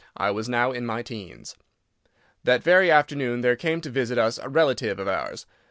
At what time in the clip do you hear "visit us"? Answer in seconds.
3.91-4.39